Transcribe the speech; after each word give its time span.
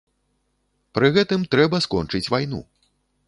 Пры 0.97 1.11
гэтым 1.17 1.45
трэба 1.53 1.83
скончыць 1.87 2.25
вайну. 2.37 2.61